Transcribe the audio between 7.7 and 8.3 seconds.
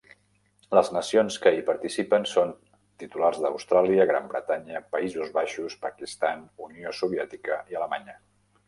i Alemanya.